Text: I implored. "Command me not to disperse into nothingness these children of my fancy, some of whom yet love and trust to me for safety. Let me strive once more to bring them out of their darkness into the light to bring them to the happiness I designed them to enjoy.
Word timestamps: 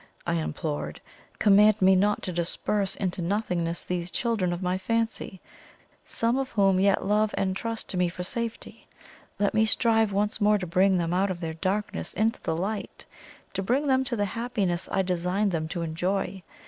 I 0.25 0.33
implored. 0.33 0.99
"Command 1.37 1.79
me 1.79 1.95
not 1.95 2.23
to 2.23 2.33
disperse 2.33 2.95
into 2.95 3.21
nothingness 3.21 3.83
these 3.83 4.09
children 4.09 4.51
of 4.51 4.63
my 4.63 4.75
fancy, 4.79 5.39
some 6.03 6.39
of 6.39 6.49
whom 6.49 6.79
yet 6.79 7.05
love 7.05 7.35
and 7.37 7.55
trust 7.55 7.87
to 7.89 7.97
me 7.97 8.09
for 8.09 8.23
safety. 8.23 8.87
Let 9.37 9.53
me 9.53 9.63
strive 9.63 10.11
once 10.11 10.41
more 10.41 10.57
to 10.57 10.65
bring 10.65 10.97
them 10.97 11.13
out 11.13 11.29
of 11.29 11.39
their 11.39 11.53
darkness 11.53 12.15
into 12.15 12.41
the 12.41 12.55
light 12.55 13.05
to 13.53 13.61
bring 13.61 13.85
them 13.85 14.03
to 14.05 14.15
the 14.15 14.25
happiness 14.25 14.89
I 14.91 15.03
designed 15.03 15.51
them 15.51 15.67
to 15.67 15.83
enjoy. 15.83 16.41